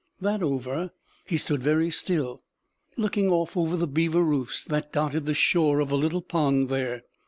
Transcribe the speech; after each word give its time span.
That 0.19 0.41
over, 0.41 0.89
he 1.27 1.37
stood 1.37 1.61
very 1.61 1.91
still, 1.91 2.41
looking 2.97 3.29
off 3.29 3.55
over 3.55 3.77
the 3.77 3.85
beaver 3.85 4.23
roofs 4.23 4.63
that 4.63 4.91
dotted 4.91 5.27
the 5.27 5.35
shore 5.35 5.79
of 5.79 5.91
a 5.91 5.95
little 5.95 6.23
pond 6.23 6.69
there. 6.69 7.03